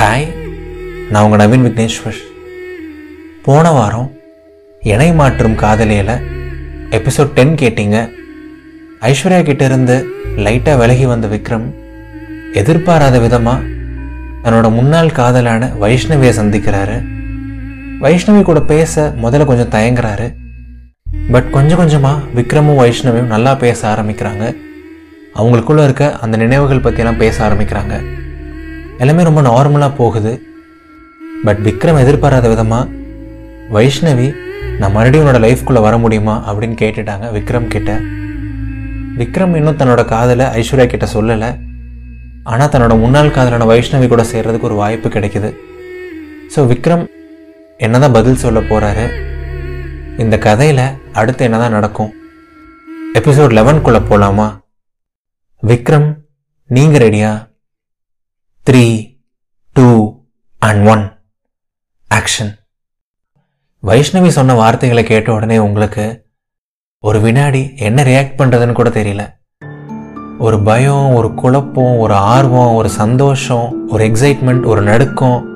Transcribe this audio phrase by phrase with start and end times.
[0.00, 0.28] Hi
[1.10, 2.18] நான் உங்கள் நவீன் விக்னேஸ்வர்.
[3.42, 4.12] போன வாரம்
[4.80, 6.12] இணை மாற்றும் காதலியில்
[6.90, 8.10] எபிசோட் டென் கேட்டீங்க.
[9.00, 10.04] ஐஸ்வர்யா கிட்டேருந்து
[10.36, 11.74] லைட்டாக விலகி வந்த விக்ரம்
[12.52, 13.62] எதிர்பாராத விதமாக
[14.44, 17.04] தன்னோட முன்னாள் காதலான வைஷ்ணவியை சந்திக்கிறாரு.
[18.00, 20.34] வைஷ்ணவி கூட பேச முதல்ல கொஞ்சம் தயங்குறாரு.
[21.30, 24.56] பட் கொஞ்சம் கொஞ்சமாக விக்ரமும் வைஷ்ணவியும் நல்லா பேச ஆரம்பிக்கிறாங்க.
[25.34, 28.18] அவங்களுக்குள்ள இருக்க அந்த நினைவுகள் பற்றியெல்லாம் பேச ஆரம்பிக்கிறாங்க.
[29.02, 30.32] எல்லாமே ரொம்ப நார்மலாக போகுது.
[31.44, 32.88] பட் விக்ரம் எதிர்பாராத விதமாக
[33.76, 34.28] வைஷ்ணவி
[34.80, 36.34] நான் மறுபடியும் உன்னோட லைஃப்குள்ளே வர முடியுமா?
[36.48, 37.90] அப்படின்னு கேட்டுட்டாங்க விக்ரம் கிட்ட.
[39.20, 41.50] விக்ரம் இன்னும் தன்னோட காதலை ஐஸ்வர்யா கிட்ட சொல்லலை.
[42.42, 45.50] ஆனால் தன்னோட முன்னாள் காதலான வைஷ்ணவி கூட சேர்றதுக்கு ஒரு வாய்ப்பு கிடைக்குது.
[46.54, 47.04] ஸோ விக்ரம்
[47.76, 49.04] என்னதான் பதில் சொல்ல போகிறாரு
[50.22, 52.10] இந்த கதையில் அடுத்து என்னதான் நடக்கும்?
[53.18, 54.48] எபிசோட் லெவன்குள்ளே போகலாமா
[55.62, 56.08] விக்ரம்
[56.70, 57.30] நீங்கள் ரெடியா
[58.70, 59.18] three
[59.72, 60.14] two
[60.58, 61.12] and one
[62.10, 62.50] action
[63.82, 66.28] Vaishnavi சொன்ன வார்த்தைகளை கேட்ட உடனே உங்களுக்கு
[66.98, 69.22] ஒரு வினாடி என்ன ரியாக்ட் பண்ணுறதுன்னு கூட தெரியல.
[70.38, 75.48] ஒரு பயம் ஒரு குழப்பம் ஒரு ஆர்வம் ஒரு சந்தோஷம் ஒரு எக்ஸைட்மெண்ட் ஒரு நடுக்கம்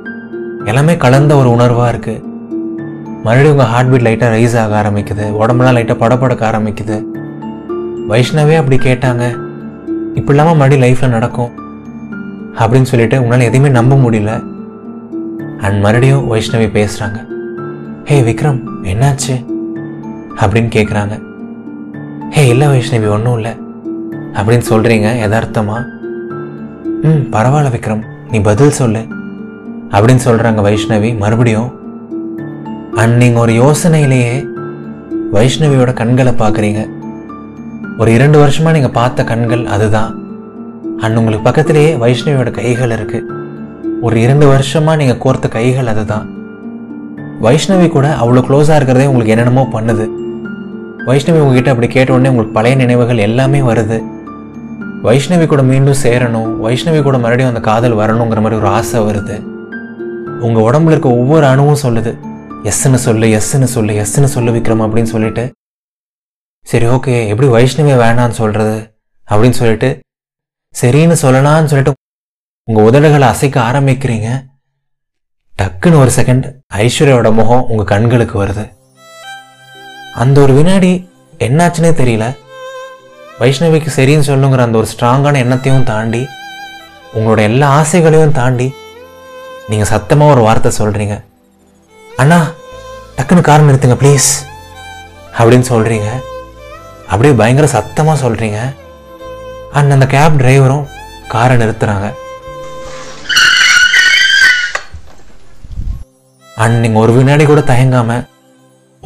[0.64, 2.22] எல்லாமே கலந்த ஒரு உணர்வாக இருக்குது
[3.24, 5.27] மறுபடியும் உங்கள் ஹார்ட் பீட் லைட்டாக ரைஸ் ஆக ஆரம்பிக்குது.
[5.42, 7.05] உடம்புலாம் லைட்டாக படப்படக்க ஆரம்பிக்குது.
[8.06, 9.30] வைஷ்ணவே அப்படி கேட்டாங்க.
[10.14, 11.64] இப்படி இல்லாமல் மறுபடியும் லைஃப்பில் நடக்கும்?
[12.55, 14.44] அப்படின்னு சொல்லிட்டு உன்னால் எதையுமே நம்ப முடியல.
[15.58, 17.27] அண்ட் மறுபடியும் வைஷ்ணவி பேசுகிறாங்க
[18.05, 19.44] ஹே விக்ரம் என்னாச்சு?
[20.36, 21.22] அப்படின்னு கேட்குறாங்க
[22.30, 23.50] ஹே இல்லை வைஷ்ணவி ஒன்றும் இல்லை.
[24.33, 25.84] அப்படின்னு சொல்கிறீங்க யதார்த்தமா?
[27.02, 28.98] ம் பரவாயில்ல விக்ரம் நீ பதில் சொல்லு.
[29.91, 31.72] அப்படின்னு சொல்கிறாங்க வைஷ்ணவி மறுபடியும்.
[32.94, 34.46] அண்ட் நீங்கள் ஒரு யோசனையிலேயே
[35.33, 36.89] வைஷ்ணவியோட கண்களை பார்க்குறீங்க
[37.98, 40.23] ஒரு இரண்டு வருஷமாக நீங்கள் பார்த்த கண்கள் அதுதான்.
[41.03, 43.20] அண்ட் உங்களுக்கு பக்கத்திலேயே வைஷ்ணவியோட கைகள் இருக்கு.
[44.03, 46.27] ஒரு இரண்டு வருஷமாக நீங்கள் கோர்த்த கைகள் அதுதான்.
[47.45, 50.06] வைஷ்ணவி கூட அவ்வளோ க்ளோஸாக இருக்கிறதே உங்களுக்கு என்னென்னமோ பண்ணுது.
[51.06, 53.98] வைஷ்ணவி உங்ககிட்ட அப்படி கேட்ட உடனே உங்களுக்கு பழைய நினைவுகள் எல்லாமே வருது.
[55.07, 59.36] வைஷ்ணவி கூட மீண்டும் சேரணும் வைஷ்ணவி கூட மறுபடியும் அந்த காதல் வரணுங்கிற மாதிரி ஒரு ஆசை வருது.
[60.41, 62.13] உங்கள் உடம்புல இருக்க ஒவ்வொரு அணுவும் சொல்லுது.
[62.70, 65.45] எஸ்ன்னு சொல்லு எஸ்ன்னு சொல்லு எஸ்ன்னு சொல்லு விக்ரம் அப்படின்னு சொல்லிட்டு.
[66.61, 68.79] சரி ஓகே எப்படி வைஷ்ணவியை வேணான்னு சொல்கிறது
[69.29, 69.89] அப்படின்னு சொல்லிட்டு
[70.80, 71.92] சரின்னு சொல்லலாம்னு சொல்லிட்டு
[72.68, 74.29] உங்கள் உதடுகளை அசைக்க ஆரம்பிக்கிறீங்க.
[75.58, 76.46] டக்குன்னு ஒரு செகண்ட்
[76.85, 78.64] ஐஸ்வர்யாவோட முகம் உங்கள் கண்களுக்கு வருது.
[80.23, 80.92] அந்த ஒரு வினாடி
[81.46, 82.24] என்னாச்சுன்னே தெரியல.
[83.40, 86.23] வைஷ்ணவிக்கு சரின்னு சொல்லுங்கிற அந்த ஒரு ஸ்ட்ராங்கான எண்ணத்தையும் தாண்டி
[87.17, 88.68] உங்களோட எல்லா ஆசைகளையும் தாண்டி
[89.70, 91.17] நீங்கள் சத்தமாக ஒரு வார்த்தை சொல்கிறீங்க
[92.23, 92.39] அண்ணா
[93.17, 94.29] டக்குன்னு கார் நிறுத்துங்க ப்ளீஸ்
[95.39, 96.08] அப்படின்னு சொல்கிறீங்க
[97.11, 98.58] அப்படியே பயங்கர சத்தமாக சொல்கிறீங்க
[99.79, 100.85] அண்ட் அந்த கேப் டிரைவரும்
[101.33, 102.07] காரை நிறுத்துறாங்க.
[106.64, 108.18] அண்ட் நீங்கள் ஒரு வினாடி கூட தயங்காம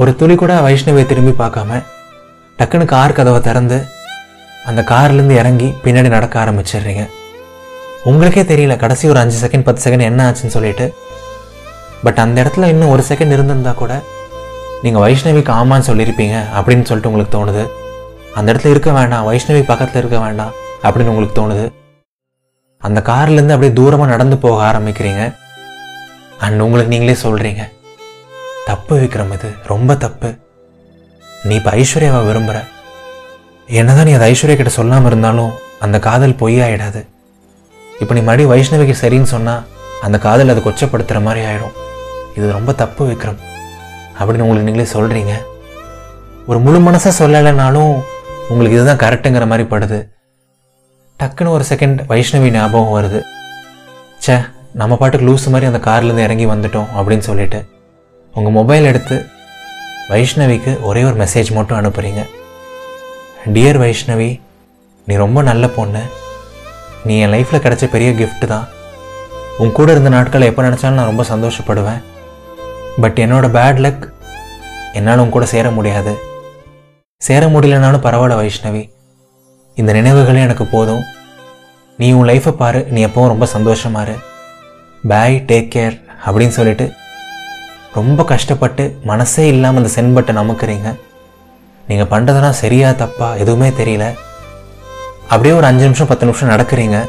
[0.02, 1.80] ஒரு துளி கூட வைஷ்ணவியை திரும்பி பார்க்காம
[2.58, 3.78] டக்குன்னு கார் கதவை திறந்து
[4.68, 7.04] அந்த கார்லேருந்து இறங்கி பின்னாடி நடக்க ஆரம்பிச்சிடுறீங்க.
[8.10, 10.86] உங்களுக்கே தெரியல கடைசி ஒரு அஞ்சு செகண்ட் பத்து செகண்ட் என்ன ஆச்சுன்னு சொல்லிட்டு.
[12.04, 13.92] பட் அந்த இடத்துல இன்னும் ஒரு செகண்ட் இருந்திருந்தா கூட
[14.82, 17.64] நீங்கள் வைஷ்ணவிக்கு ஆமான்னு சொல்லியிருப்பீங்க அப்படின்னு சொல்லிட்டு உங்களுக்கு தோணுது.
[18.38, 21.66] அந்த இடத்துல இருக்க வேண்டாம் வைஷ்ணவி பக்கத்தில் இருக்க வேண்டாம் அப்படின்னு உங்களுக்கு தோணுது?
[22.86, 25.22] அந்த கார்லேருந்து அப்படியே தூரமாக நடந்து போக ஆரம்பிக்கிறீங்க.
[26.44, 27.62] அண்ட் உங்களுக்கு நீங்களே சொல்கிறீங்க
[28.68, 30.28] தப்பு விக்ரம் இது ரொம்ப தப்பு.
[31.46, 32.58] நீ இப்போ ஐஸ்வர்யாவை விரும்புகிற
[33.78, 35.52] என்னதான் நீ அதை ஐஸ்வர்யா கிட்ட சொல்லாமல் இருந்தாலும்
[35.84, 37.00] அந்த காதல் பொய்யாயிடாது
[38.02, 39.64] இப்போ நீ மறுபடியும் வைஷ்ணவிக்கு சரின்னு சொன்னால்
[40.06, 41.74] அந்த காதல் அதை கொச்சப்படுத்துகிற மாதிரி ஆயிடும்.
[42.36, 43.40] இது ரொம்ப தப்பு விக்ரம்.
[44.18, 45.34] அப்படின்னு உங்களுக்கு நீங்களே சொல்கிறீங்க
[46.50, 47.92] ஒரு முழு மனசாக சொல்லலைனாலும்
[48.50, 49.98] உங்களுக்கு இதுதான் கரெக்டுங்கிற மாதிரி படுது.
[51.20, 53.20] டக்குன்னு ஒரு செகண்ட் வைஷ்ணவி ஞாபகம் வருது.
[54.24, 54.36] ச்சே
[54.80, 57.60] நம்ம பாட்டுக்கு லூஸ் மாதிரி அந்த கார்லேருந்து இறங்கி வந்துட்டோம் அப்படின்னு சொல்லிட்டு.
[58.34, 59.16] உங்கள் மொபைல் எடுத்து
[60.10, 62.22] வைஷ்ணவிக்கு ஒரே ஒரு மெசேஜ் மட்டும் அனுப்புகிறீங்க
[63.54, 64.30] டியர் வைஷ்ணவி
[65.06, 66.02] நீ ரொம்ப நல்ல பொண்ணு.
[67.04, 68.66] நீ என் லைஃப்பில் கிடச்ச பெரிய கிஃப்ட்டு தான்.
[69.62, 72.00] உன் கூட இருந்த நாட்களை எப்போ நினச்சாலும் நான் ரொம்ப சந்தோஷப்படுவேன்.
[73.02, 74.04] பட் என்னோடய பேட் லக்
[74.98, 76.14] என்னால் உன் கூட சேர முடியாது.
[77.26, 78.90] சேர முடியலனாலும் பரவாயில்ல வைஷ்ணவி.
[79.74, 81.02] இந்த நினைவுகளே எனக்கு போதும்.
[81.96, 84.14] நீ உன் லைஃப்பை பாரு நீ எப்பவும் ரொம்ப சந்தோஷமா இரு.
[85.08, 86.92] பாய் டேக் கேர் அப்படின்னு சொல்லிட்டு
[87.94, 90.94] ரொம்ப கஷ்டப்பட்டு மனசே இல்லாமல் அந்த சென்பட்டை நமக்குறீங்க.
[91.88, 94.14] நீங்கள் பண்ணுறதுலாம் சரியா தப்பா எதுவுமே தெரியல.
[95.22, 97.08] அப்படியே ஒரு அஞ்சு நிமிஷம் பத்து நிமிஷம் நடக்கிறீங்க.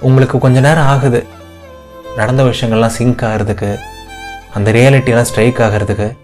[0.00, 1.26] உங்களுக்கு கொஞ்ச நேரம் ஆகுது.
[2.16, 3.78] நடந்த விஷயங்கள்லாம் சிங்க் ஆகிறதுக்கு
[4.54, 6.16] அந்த ரியாலிட்டியெல்லாம் ஸ்ட்ரைக் ஆகிறதுக்கு.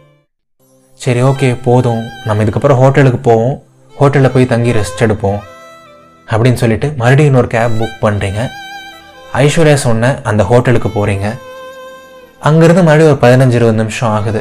[1.02, 2.00] சரி ஓகே போதும்.
[2.26, 3.54] நம்ம இதுக்கப்புறம் ஹோட்டலுக்கு போவோம்.
[3.98, 5.38] ஹோட்டலில் போய் தங்கி ரெஸ்ட் எடுப்போம்.
[6.30, 8.40] அப்படின்னு சொல்லிட்டு மறுபடியும் இன்னொரு கேப் புக் பண்ணுறீங்க
[9.42, 11.26] ஐஸ்வர்யா சொன்ன அந்த ஹோட்டலுக்கு போகிறீங்க
[12.48, 14.40] அங்கேருந்து மறுபடியும் ஒரு பதினஞ்சு இருபது நிமிஷம் ஆகுது.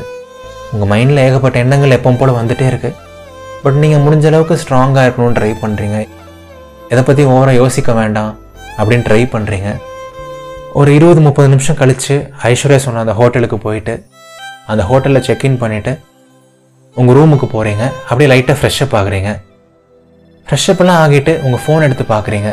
[0.74, 2.98] உங்கள் மைண்டில் ஏகப்பட்ட எண்ணங்கள் எப்பவும் போல் வந்துகிட்டே இருக்குது
[3.64, 5.98] பட் நீங்கள் முடிஞ்ச அளவுக்கு ஸ்ட்ராங்காக இருக்கணும்னு ட்ரை பண்ணுறீங்க
[6.94, 8.32] எதை பற்றி ஓவராக யோசிக்க வேண்டாம்
[8.80, 9.70] அப்படின்னு ட்ரை பண்ணுறீங்க
[10.80, 12.16] ஒரு இருபது முப்பது நிமிஷம் கழித்து
[12.52, 13.96] ஐஸ்வர்யா சொன்ன அந்த ஹோட்டலுக்கு போயிட்டு
[14.72, 15.94] அந்த ஹோட்டலில் செக்இன் பண்ணிவிட்டு
[17.00, 19.30] உங்கள் ரூமுக்கு போகிறீங்க அப்படியே லைட்டாக ஃப்ரெஷ்ஷப் ஆகுறீங்க.
[20.48, 22.50] ஃப்ரெஷ்ஷப்லாம் ஆகிட்டு உங்கள் ஃபோன் எடுத்து பார்க்குறீங்க.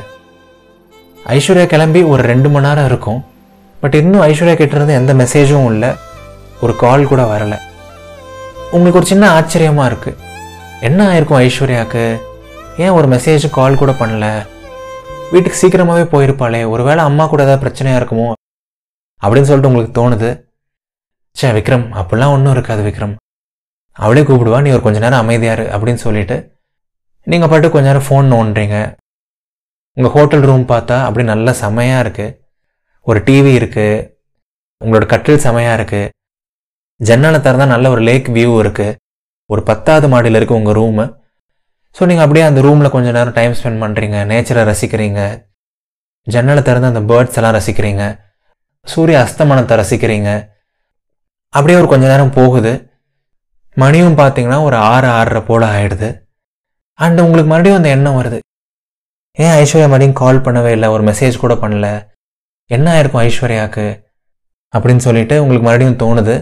[1.26, 3.24] ஐஸ்வர்யா கிளம்பி ஒரு ரெண்டு மணி நேரம் இருக்கும்.
[3.80, 5.90] பட் இன்னும் ஐஸ்வர்யா கிட்டேருந்து எந்த மெசேஜும் இல்லை.
[6.60, 7.58] ஒரு கால் கூட வரலை.
[8.70, 10.16] உங்களுக்கு ஒரு சின்ன ஆச்சரியமாக இருக்குது
[10.80, 12.20] என்ன ஆயிருக்கும் ஐஸ்வர்யாவுக்கு
[12.78, 14.46] ஏன் ஒரு மெசேஜ் கால் கூட பண்ணல?
[15.32, 16.68] வீட்டுக்கு சீக்கிரமாகவே போயிருப்பாளே.
[16.68, 18.32] ஒருவேளை அம்மா கூட ஏதாவது பிரச்சனையாக இருக்குமோ?
[19.22, 20.30] அப்படின்னு சொல்லிட்டு உங்களுக்கு தோணுது.
[21.32, 23.14] சே விக்ரம் அப்படிலாம் ஒன்றும் இருக்காது விக்ரம்.
[24.04, 26.36] அவளே கூப்பிடுவா நீ ஒரு கொஞ்ச நேரம் அமைதியாரு அப்படின்னு சொல்லிட்டு
[27.32, 28.76] நீங்கள் பாட்டு கொஞ்ச நேரம் ஃபோன் நோண்டுறீங்க.
[29.96, 32.34] உங்கள் ஹோட்டல் ரூம் பார்த்தா அப்படி நல்ல செமையாக இருக்குது
[33.10, 34.04] ஒரு டிவி இருக்குது
[34.84, 36.12] உங்களோட கட்டில் செமையாக இருக்குது
[37.00, 38.96] ஜன்னலை திறந்தால் நல்ல ஒரு லேக் வியூ இருக்குது
[39.52, 41.04] ஒரு பத்தாவது மாடியில் இருக்குது உங்கள் ரூமு
[41.96, 45.20] ஸோ நீங்கள் அப்படியே அந்த ரூமில் கொஞ்ச நேரம் டைம் ஸ்பெண்ட் பண்ணுறீங்க நேச்சரை ரசிக்கிறீங்க.
[46.26, 48.04] ஜன்னலை திறந்து அந்த பேர்ட்ஸ் எல்லாம் ரசிக்கிறீங்க.
[48.86, 50.30] சூரிய அஸ்தமனத்தை ரசிக்கிறீங்க.
[51.56, 52.72] அப்படியே ஒரு கொஞ்ச நேரம் போகுது.
[53.82, 56.08] மணியும் பார்த்தீங்கன்னா ஒரு ஆறு ஆறரை போல் ஆயிடுது.
[56.98, 58.38] அண்ட் உங்களுக்கு மறுபடியும் அந்த எண்ணம் வருது.
[59.38, 60.88] ஏன் ஐஸ்வர்யா மறுபடியும் கால் பண்ணவே இல்லை?
[60.94, 61.88] ஒரு மெசேஜ் கூட பண்ணல.
[62.70, 63.86] என்ன ஆயிருக்கும் ஐஸ்வர்யாவுக்கு
[64.74, 66.36] அப்படின்னு சொல்லிட்டு உங்களுக்கு மறுபடியும் தோணுது.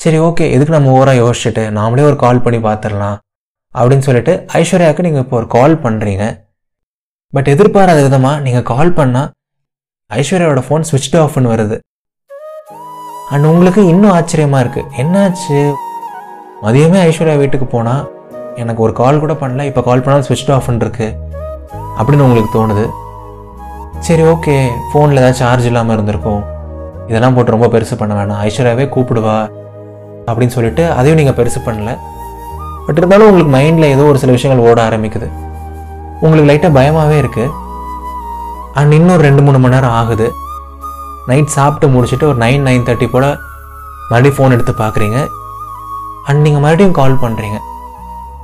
[0.00, 3.16] சரி ஓகே எதுக்கு நம்ம ஓவராக யோசிச்சுட்டு நாமளே ஒரு கால் பண்ணி பார்த்துடலாம்
[3.74, 6.24] அப்படின்னு சொல்லிட்டு ஐஸ்வர்யாவுக்கு நீங்கள் இப்போ ஒரு கால் பண்ணுறீங்க
[7.32, 9.30] பட் எதிர்பாராத விதமாக நீங்கள் கால் பண்ணால்
[10.10, 11.76] ஐஸ்வர்யாவோட ஃபோன் ஸ்விட்ச் ஆஃப்னு வருது.
[13.32, 15.58] அண்ட் உங்களுக்கு இன்னும் ஆச்சரியமாக இருக்குது என்னாச்சு?
[16.64, 18.04] மதியமே ஐஸ்வர்யா வீட்டுக்கு போனால்
[18.62, 21.08] எனக்கு ஒரு கால் கூட பண்ணல இப்போ கால் பண்ணாலும் ஸ்விட்ச் ஆஃப்னு இருக்கு.
[21.98, 22.84] அப்படின்னு உங்களுக்கு தோணுது?
[24.06, 24.54] சரி ஓகே
[24.88, 26.42] ஃபோனில் ஏதாவது சார்ஜ் இல்லாமல் இருந்திருக்கும்.
[27.10, 28.40] இதெல்லாம் போட்டு ரொம்ப பெருசு பண்ண வேணாம்.
[28.46, 29.36] ஐஸ்வர்யாவே கூப்பிடுவா
[30.28, 31.92] அப்படின்னு சொல்லிட்டு அதையும் நீங்கள் பெருசு பண்ணல.
[32.86, 35.28] பட் இருந்தாலும் உங்களுக்கு மைண்டில் ஏதோ ஒரு சில விஷயங்கள் ஓட ஆரம்பிக்குது.
[36.20, 37.54] உங்களுக்கு லைட்டாக பயமாகவே இருக்குது
[38.80, 40.26] அண்ட் இன்னும் ரெண்டு மூணு மணி நேரம் ஆகுது.
[41.30, 43.30] நைட் சாப்பிட்டு முடிச்சுட்டு ஒரு நைன் நைன் தேர்ட்டி போல்
[44.10, 45.20] மறுபடியும் ஃபோன் எடுத்து பார்க்குறீங்க
[46.26, 47.58] அண்ட் நீங்கள் மறுபடியும் கால் பண்ணுறீங்க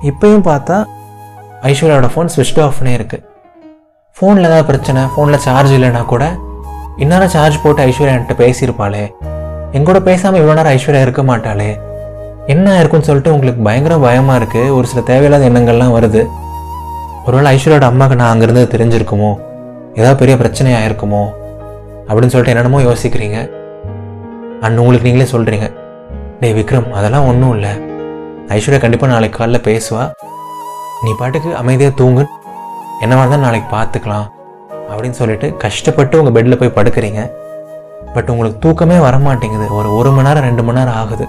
[0.08, 0.86] இப்போயும் பார்த்தா
[1.62, 3.22] ஐஸ்வர்யாவோட ஃபோன் ஸ்விட்ச் ஆஃப்னே இருக்குது
[4.16, 6.38] ஃபோனில் ஏதாவது பிரச்சனை ஃபோனில் சார்ஜ் இல்லைன்னா கூட
[6.96, 9.12] இந்நேரம் சார்ஜ் போட்டு ஐஸ்வர்யா என்கிட்ட பேசியிருப்பாளே.
[9.72, 11.80] எங்கூட பேசாமல் இவ்வளோ நேரம் ஐஸ்வர்யா இருக்க மாட்டாளே.
[12.46, 16.22] என்ன இருக்குன்னு சொல்லிட்டு உங்களுக்கு பயங்கர பயமாக இருக்குது ஒரு சில தேவையில்லாத எண்ணங்கள்லாம் வருது.
[17.24, 19.30] ஒருவேளை ஐஸ்வர்யோட அம்மாவுக்கு நான் அங்கேருந்து தெரிஞ்சிருக்குமோ?
[19.94, 21.22] ஏதாவது பெரிய பிரச்சனையாக இருக்குமோ?
[22.08, 23.38] அப்படின்னு சொல்லிட்டு என்னென்னமோ யோசிக்கிறீங்க.
[24.60, 25.68] அண்ட் உங்களுக்கு நீங்களே சொல்கிறீங்க
[26.42, 27.72] டேய் விக்ரம் அதெல்லாம் ஒன்றும் இல்லை.
[28.54, 30.04] ஐஸ்வர்யா கண்டிப்பாக நாளைக்கு காலைல பேசுவா.
[31.02, 32.24] நீ பாட்டுக்கு அமைதியாக தூங்கு.
[33.02, 34.26] என்னவா இருந்தால் நாளைக்கு பார்த்துக்கலாம்
[34.90, 37.20] அப்படின்னு சொல்லிட்டு கஷ்டப்பட்டு உங்கள் பெட்டில் போய் படுக்கிறீங்க.
[38.14, 41.28] பட் உங்களுக்கு தூக்கமே வர மாட்டேங்குது ஒரு ஒரு மணி நேரம் ரெண்டு மணி நேரம் ஆகுது.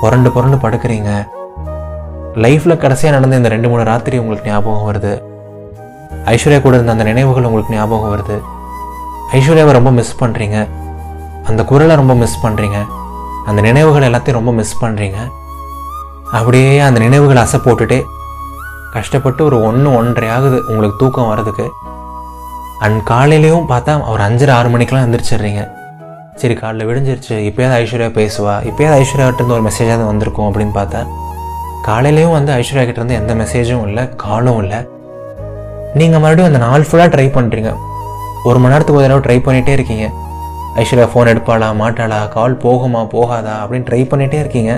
[0.00, 1.12] புரண்டு புரண்டு படுக்கிறீங்க.
[2.46, 5.14] லைஃப்பில் கடைசியாக நடந்த இந்த ரெண்டு மூணு ராத்திரி உங்களுக்கு ஞாபகம் வருது.
[6.34, 8.38] ஐஸ்வர்யா கூட இருந்த அந்த நினைவுகள் உங்களுக்கு ஞாபகம் வருது.
[9.38, 10.58] ஐஸ்வர்யாவை ரொம்ப மிஸ் பண்ணுறீங்க
[11.50, 12.78] அந்த குரலை ரொம்ப மிஸ் பண்ணுறீங்க
[13.48, 15.18] அந்த நினைவுகள் எல்லாத்தையும் ரொம்ப மிஸ் பண்ணுறீங்க
[16.38, 17.98] அப்படியே அந்த நினைவுகளை அசை போட்டுட்டே
[18.94, 21.66] கஷ்டப்பட்டு ஒரு ஒன்று ஒன்றரை ஆகுது உங்களுக்கு தூக்கம் வர்றதுக்கு
[22.84, 25.62] அண்ட் காலையிலையும் பார்த்தா ஒரு அஞ்சரை ஆறு மணிக்கெலாம் எந்திரிச்சிடுறீங்க.
[26.40, 31.00] சரி காலைல விடிஞ்சிருச்சு இப்போயாவது ஐஸ்வர்யா பேசுவா இப்போயாவது ஐஸ்வர்யாவிட்ட இருந்து ஒரு மெசேஜாவது வந்திருக்கும் அப்படின்னு பார்த்தா
[31.88, 34.80] காலையிலையும் வந்து ஐஸ்வர்யா கிட்டேருந்து எந்த மெசேஜும் இல்லை காலும் இல்லை.
[36.00, 37.72] நீங்கள் மறுபடியும் அந்த நாள் ஃபுல்லாக ட்ரை பண்ணுறீங்க
[38.48, 40.06] ஒரு மணி நேரத்துக்கு ஒரு தடவை ட்ரை பண்ணிகிட்டே இருக்கீங்க.
[40.80, 44.72] ஐஸ்வர்யா ஃபோன் எடுப்பாளா மாட்டாளா கால் போகுமா போகாதா அப்படின்னு ட்ரை பண்ணிகிட்டே இருக்கீங்க.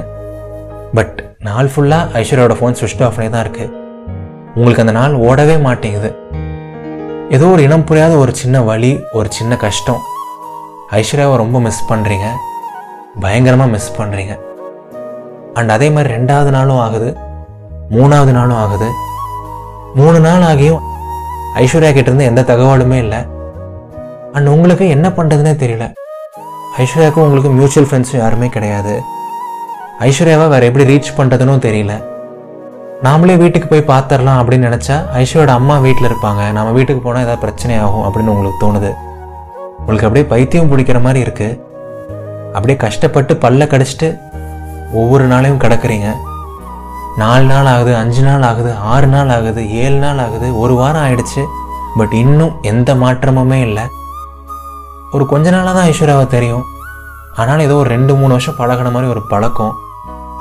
[0.97, 1.17] பட்
[1.49, 3.73] நாள் ஃபுல்லாக ஐஸ்வர்யாவோட ஃபோன் ஸ்விட்ச் ஆஃப்னே தான் இருக்குது
[4.57, 6.11] உங்களுக்கு அந்த நாள் ஓடவே மாட்டேங்குது.
[7.37, 10.03] ஏதோ ஒரு இனம் புரியாத ஒரு சின்ன வழி ஒரு சின்ன கஷ்டம்.
[10.99, 12.27] ஐஸ்வர்யாவை ரொம்ப மிஸ் பண்ணுறீங்க
[13.23, 14.35] பயங்கரமாக மிஸ் பண்ணுறீங்க
[15.59, 17.09] அண்ட் அதே மாதிரி ரெண்டாவது நாளும் ஆகுது.
[17.97, 18.89] மூணாவது நாளும் ஆகுது.
[20.01, 20.83] மூணு நாள் ஆகியும்
[21.63, 23.21] ஐஸ்வர்யா கிட்டேருந்து எந்த தகவலுமே இல்லை.
[24.37, 25.85] அண்ட் உங்களுக்கு என்ன பண்ணுறதுனே தெரியல.
[26.83, 28.95] ஐஸ்வர்யாவுக்கும் உங்களுக்கு மியூச்சுவல் ஃப்ரெண்ட்ஸும் யாருமே கிடையாது.
[30.07, 31.95] ஐஸ்வர்யாவை வேறு எப்படி ரீச் பண்ணுறதுனும் தெரியல.
[33.07, 36.43] நாமளே வீட்டுக்கு போய் பார்த்துடலாம் அப்படின்னு நினச்சா ஐஸ்வர்யோட அம்மா வீட்டில் இருப்பாங்க.
[36.59, 38.93] நம்ம வீட்டுக்கு போனால் ஏதாவது பிரச்சனை ஆகும் அப்படின்னு உங்களுக்கு தோணுது.
[39.79, 41.59] உங்களுக்கு அப்படியே பைத்தியம் பிடிக்கிற மாதிரி இருக்குது
[42.55, 44.09] அப்படியே கஷ்டப்பட்டு பல்ல கடிச்சிட்டு
[45.01, 46.09] ஒவ்வொரு நாளையும் கிடக்குறீங்க.
[47.23, 51.45] நாலு நாள் ஆகுது அஞ்சு நாள் ஆகுது ஆறு நாள் ஆகுது ஏழு நாள் ஆகுது ஒரு வாரம் ஆயிடுச்சு.
[52.01, 53.85] பட் இன்னும் எந்த மாற்றமுமே இல்லை.
[55.17, 56.65] ஒரு கொஞ்ச நாளாக தான் ஐஸ்வர்யாவை தெரியும்.
[57.41, 59.75] ஆனால் ஏதோ ஒரு ரெண்டு மூணு வருஷம் பழகின மாதிரி ஒரு பழக்கம்.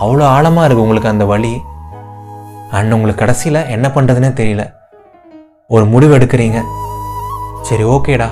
[0.02, 1.62] அவ்வளோ ஆழமாக இருக்குது உங்களுக்கு அந்த வழி.
[2.72, 4.64] அண்ட் உங்களுக்கு கடைசியில் என்ன பண்ணுறதுனே தெரியல.
[5.68, 6.60] ஒரு முடிவு எடுக்கிறீங்க.
[7.62, 8.28] சரி ஓகேடா.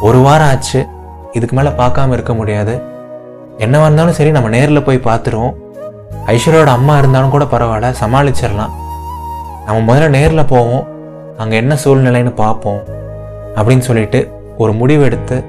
[0.00, 0.86] ஒரு வாரம் ஆச்சு.
[1.32, 2.74] இதுக்கு மேலே பார்க்காம இருக்க முடியாது.
[3.58, 5.56] என்னவா இருந்தாலும் சரி நம்ம நேரில் போய் பார்த்துருவோம்.
[6.26, 8.76] ஐஸ்வர்யோட அம்மா இருந்தாலும் கூட பரவாயில்ல சமாளிச்சிடலாம்.
[9.66, 10.86] நம்ம முதல்ல நேரில் போவோம்.
[11.36, 12.80] அங்கே என்ன சூழ்நிலைன்னு பார்ப்போம்.
[13.56, 14.20] அப்படின்னு சொல்லிட்டு
[14.58, 15.44] ஒரு முடிவு எடுத்து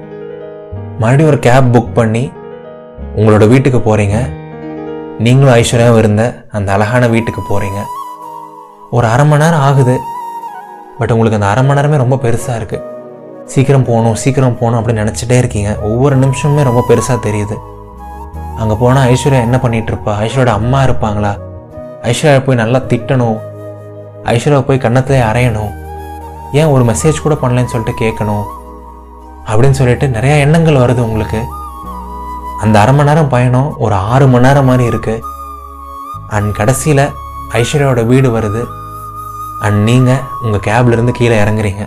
[0.98, 2.32] மறுபடியும் ஒரு கேப் புக் பண்ணி
[3.16, 4.16] உங்களோட வீட்டுக்கு போகிறீங்க
[5.18, 7.80] நீங்களும் ஐஸ்வர்யாவும் இருந்த அந்த அழகான வீட்டுக்கு போகிறீங்க
[8.90, 9.98] ஒரு அரை மணி நேரம் ஆகுது.
[10.98, 12.82] பட் உங்களுக்கு அந்த அரை மணி நேரமே ரொம்ப பெருசாக இருக்குது
[13.46, 15.78] சீக்கிரம் போகணும் சீக்கிரம் போகணும் அப்படின்னு நினச்சிட்டே இருக்கீங்க.
[15.82, 17.56] ஒவ்வொரு நிமிஷமுமே ரொம்ப பெருசாக தெரியுது.
[18.56, 20.12] அங்கே போனால் ஐஸ்வர்யா என்ன பண்ணிகிட்ருப்பா இருப்பா?
[20.24, 21.32] ஐஸ்வர்யோட அம்மா இருப்பாங்களா?
[22.02, 23.38] ஐஸ்வர்யா போய் நல்லா திட்டணும்.
[24.24, 25.72] ஐஸ்வர்யா போய் கன்னத்திலே அரையணும்
[26.52, 28.44] ஏன் ஒரு மெசேஜ் கூட பண்ணலன்னு சொல்லிட்டு கேட்கணும்.
[29.46, 31.40] அப்படின்னு சொல்லிட்டு நிறையா எண்ணங்கள் வருது உங்களுக்கு.
[32.60, 35.22] அந்த அரை மணி நேரம் பயணம் ஒரு ஆறு மணி நேரம் மாதிரி இருக்குது
[36.28, 37.10] அண்ட் கடைசியில்
[37.52, 38.62] ஐஸ்வர்யாவோட வீடு வருது.
[39.60, 41.84] அண்ட் நீங்கள் உங்கள் கேப்லேருந்து கீழே இறங்குறீங்க.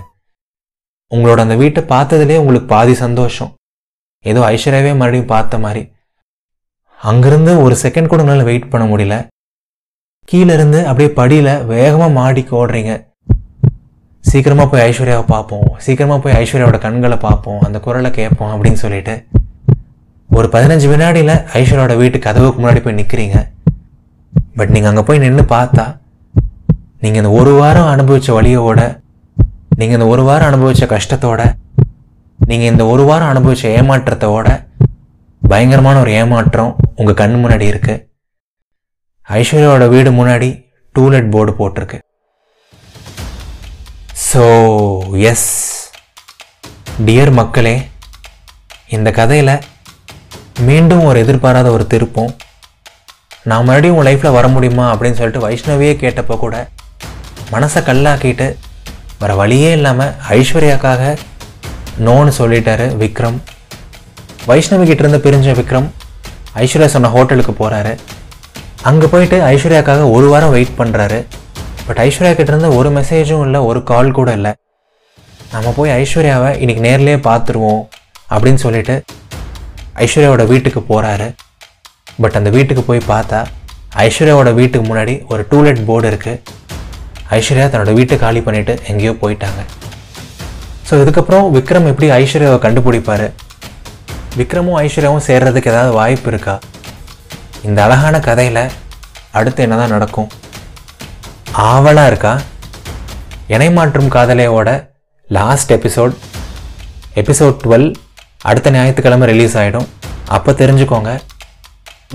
[1.15, 3.51] உங்களோட அந்த வீட்டை பார்த்ததுலேயே உங்களுக்கு பாதி சந்தோஷம்.
[4.25, 5.81] ஏதோ ஐஸ்வர்யாவே மறுபடியும் பார்த்த மாதிரி.
[6.99, 9.27] அங்கேருந்து ஒரு செகண்ட் கூட உங்களால் வெயிட் பண்ண முடியல.
[10.25, 12.93] கீழே இருந்து அப்படியே படியில் வேகமாக மாடிக்கு ஓடுறீங்க.
[14.37, 15.67] சீக்கிரமாக போய் ஐஸ்வர்யாவை பார்ப்போம்.
[15.83, 17.61] சீக்கிரமாக போய் ஐஸ்வர்யாவோட கண்களை பார்ப்போம்.
[17.67, 19.13] அந்த குரலை கேட்போம் அப்படின்னு சொல்லிட்டு
[20.37, 23.37] ஒரு பதினஞ்சு வினாடியில் ஐஸ்வர்யாவோட வீட்டு கதவுக்கு முன்னாடி போய் நிற்கிறீங்க
[24.59, 25.85] பட் நீங்கள் அங்கே போய் நின்று பார்த்தா
[27.03, 28.79] நீங்கள் இந்த ஒரு வாரம் அனுபவித்த வழியோட
[29.79, 31.41] நீங்கள் இந்த ஒரு வாரம் அனுபவித்த கஷ்டத்தோட
[32.39, 34.47] நீங்கள் இந்த ஒரு வாரம் அனுபவித்த ஏமாற்றத்தோட
[35.41, 38.03] பயங்கரமான ஒரு ஏமாற்றம் உங்கள் கண் முன்னாடி இருக்குது
[39.39, 40.51] ஐஸ்வர்யாவோட வீடு முன்னாடி
[40.95, 41.99] டூலெட் போர்டு போட்டிருக்கு.
[44.29, 44.43] ஸோ
[45.31, 45.49] எஸ்
[47.07, 47.73] டியர் மக்களே
[48.95, 49.51] இந்த கதையில்
[50.67, 52.31] மீண்டும் ஒரு எதிர்பாராத ஒரு திருப்பம்.
[53.49, 56.55] நான் மறுபடியும் உங்கள் லைஃப்பில் வர முடியுமா அப்படின்னு சொல்லிட்டு வைஷ்ணவியே கேட்டப்போ கூட
[57.53, 58.47] மனசை கல்லாக்கிட்டு
[59.21, 61.13] வர வழியே இல்லாமல் ஐஸ்வர்யாக்காக
[62.07, 63.39] நோன்னு சொல்லிட்டாரு விக்ரம்.
[64.51, 65.89] வைஷ்ணவி கிட்டேருந்து பிரிஞ்ச விக்ரம்
[66.65, 67.95] ஐஸ்வர்யா சொன்ன ஹோட்டலுக்கு போகிறாரு
[68.91, 71.21] அங்கே போயிட்டு ஐஸ்வர்யாக்காக ஒரு வாரம் வெயிட் பண்ணுறாரு
[71.87, 74.51] பட் ஐஸ்வர்யா கிட்டேருந்து ஒரு மெசேஜும் இல்லை ஒரு கால் கூட இல்லை.
[75.53, 77.81] நம்ம போய் ஐஸ்வர்யாவை இன்றைக்கி நேர்லேயே பார்த்துருவோம்
[78.33, 78.95] அப்படின்னு சொல்லிட்டு
[80.05, 81.27] ஐஸ்வர்யாவோட வீட்டுக்கு போகிறாரு
[82.23, 83.39] பட் அந்த வீட்டுக்கு போய் பார்த்தா
[84.05, 86.41] ஐஸ்வர்யாவோட வீட்டுக்கு முன்னாடி ஒரு டூலெட் போர்டு இருக்குது
[87.37, 89.61] ஐஸ்வர்யா தன்னோட வீட்டை காலி பண்ணிவிட்டு எங்கேயோ போயிட்டாங்க.
[90.87, 93.27] ஸோ இதுக்கப்புறம் விக்ரம் எப்படி ஐஸ்வர்யாவை கண்டுபிடிப்பாரு?
[94.39, 96.55] விக்ரமும் ஐஸ்வர்யாவும் சேர்றதுக்கு ஏதாவது வாய்ப்பு இருக்கா?
[97.67, 98.61] இந்த அழகான கதையில்
[99.39, 100.29] அடுத்து என்ன தான் நடக்கும்?
[101.65, 102.41] ஆவலாக இருக்கா?
[103.53, 104.69] இணை மாற்றும் காதலையோட
[105.37, 106.13] லாஸ்ட் எபிசோட்
[107.21, 107.87] எபிசோட் டுவெல்
[108.49, 109.87] அடுத்த ஞாயிற்றுக்கிழமை ரிலீஸ் ஆகிடும்
[110.35, 111.11] அப்போ தெரிஞ்சுக்கோங்க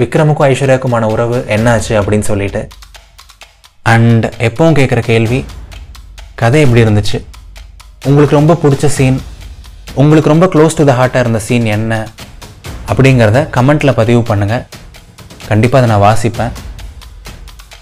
[0.00, 2.68] விக்ரமுக்கும் ஐஸ்வர்யாவுக்குமான உறவு என்னாச்சு அப்படின்னு சொல்லிட்டு.
[3.82, 5.44] அண்ட் எப்பவும் கேட்குற கேள்வி
[6.34, 7.18] கதை எப்படி இருந்துச்சு?
[8.04, 9.20] உங்களுக்கு ரொம்ப பிடிச்ச சீன்
[9.94, 12.06] உங்களுக்கு ரொம்ப க்ளோஸ் டு த ஹார்ட்டாக இருந்த சீன் என்ன?
[12.92, 14.66] அப்படிங்கிறத கமெண்ட்டில் பதிவு பண்ணுங்கள்
[15.48, 16.52] கண்டிப்பாக அதை நான் வாசிப்பேன்.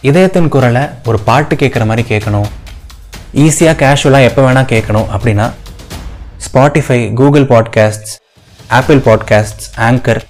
[0.02, 2.46] இதயத்தின் குரலை ஒரு பாட்டு கேட்குற மாதிரி கேட்கணும்.
[3.34, 5.52] ஈஸியாக கேஷுவலாக எப்போ வேணால் கேட்கணும் அப்படின்னா
[6.44, 8.14] Spotify Google podcasts
[8.68, 10.20] Apple podcasts anchor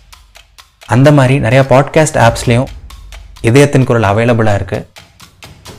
[0.86, 2.66] அந்த மாதிரி நிறையா பாட்காஸ்ட் ஆப்ஸ்லேயும்
[3.40, 4.86] இதயத்தின் குரல் அவைலபிளாக இருக்குது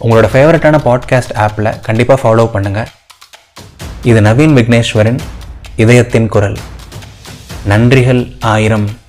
[0.02, 2.88] உங்களோட ஃபேவரட்டான பாட்காஸ்ட் ஆப்பில் கண்டிப்பாக ஃபாலோ பண்ணுங்கள்
[4.04, 5.20] இது நவீன் விக்னேஸ்வரின்
[5.76, 6.58] இதயத்தின் குரல்.
[7.70, 9.01] நன்றிகள் ஆயிரம்.